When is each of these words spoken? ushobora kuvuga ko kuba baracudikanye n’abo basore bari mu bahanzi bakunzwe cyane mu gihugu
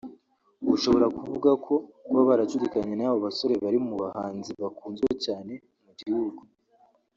ushobora 0.75 1.07
kuvuga 1.17 1.49
ko 1.65 1.73
kuba 2.05 2.21
baracudikanye 2.29 2.93
n’abo 2.95 3.17
basore 3.25 3.53
bari 3.63 3.79
mu 3.87 3.95
bahanzi 4.01 4.51
bakunzwe 4.63 5.09
cyane 5.25 5.53
mu 5.83 5.91
gihugu 5.99 6.41